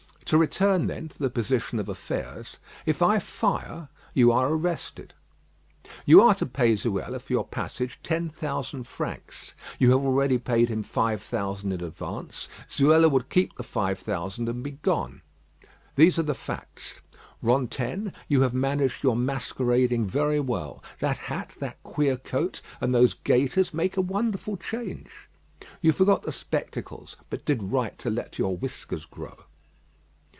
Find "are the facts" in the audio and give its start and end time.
16.17-17.01